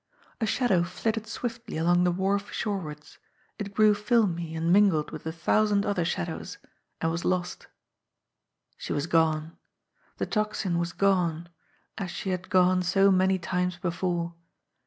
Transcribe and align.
A 0.39 0.47
shadow 0.47 0.81
flitted 0.81 1.27
swiftly 1.27 1.77
along 1.77 2.05
the 2.05 2.11
wharf 2.11 2.51
shorewards; 2.51 3.19
it 3.59 3.71
grew 3.75 3.93
filmy 3.93 4.55
and 4.55 4.73
mingled 4.73 5.11
with 5.11 5.27
a 5.27 5.31
thousand 5.31 5.85
other 5.85 6.03
shadows 6.03 6.57
and 6.99 7.11
was 7.11 7.23
lost. 7.23 7.67
She 8.77 8.93
was 8.93 9.05
gone! 9.05 9.59
The 10.17 10.25
Tocsin 10.25 10.79
was 10.79 10.91
gone 10.91 11.49
as 11.99 12.09
she 12.09 12.31
had 12.31 12.49
gone 12.49 12.81
so 12.81 13.11
many 13.11 13.37
times 13.37 13.77
before. 13.77 14.33